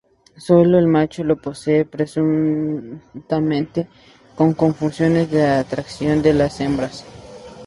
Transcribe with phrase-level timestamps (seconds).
[0.35, 3.87] Solo el macho los posee, presuntamente
[4.35, 7.05] con funciones de atracción de las hembras.